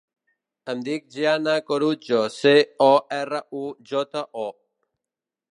[0.71, 2.55] Em dic Gianna Corujo: ce,
[2.89, 4.51] o, erra, u, jota, o.